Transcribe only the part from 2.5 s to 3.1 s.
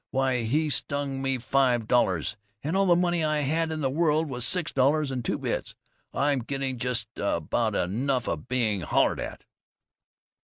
and all the